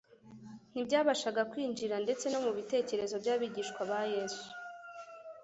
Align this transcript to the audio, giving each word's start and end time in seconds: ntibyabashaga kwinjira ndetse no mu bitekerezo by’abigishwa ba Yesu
ntibyabashaga 0.71 1.41
kwinjira 1.51 1.95
ndetse 2.05 2.25
no 2.29 2.39
mu 2.45 2.51
bitekerezo 2.57 3.15
by’abigishwa 3.23 3.81
ba 3.89 3.99
Yesu 4.15 4.47